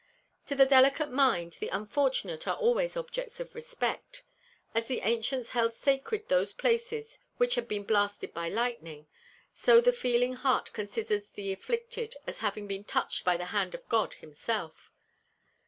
[0.47, 4.23] To the delicate mind the unfortunate are always objects of respect.
[4.73, 9.05] As the ancients held sacred those places which had been blasted by lightning,
[9.53, 13.87] so the feeling heart considers the afflicted as having been touched by the hand of
[13.89, 14.91] God Himself.